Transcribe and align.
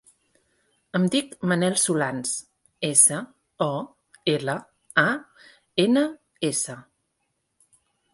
Em 0.99 1.03
dic 1.15 1.33
Manel 1.49 1.75
Solans: 1.81 2.31
essa, 2.89 3.19
o, 3.65 3.69
ela, 4.33 4.55
a, 5.03 5.05
ena, 5.85 6.05
essa. 6.51 6.79